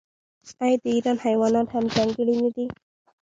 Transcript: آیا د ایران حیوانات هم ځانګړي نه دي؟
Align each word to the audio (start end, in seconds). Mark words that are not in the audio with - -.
آیا 0.63 0.77
د 0.83 0.85
ایران 0.95 1.17
حیوانات 1.25 1.67
هم 1.71 1.85
ځانګړي 1.95 2.35
نه 2.43 2.49
دي؟ 2.55 2.65